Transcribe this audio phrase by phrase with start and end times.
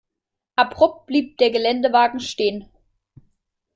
[0.55, 2.65] Abrupt blieb der Geländewagen stehen.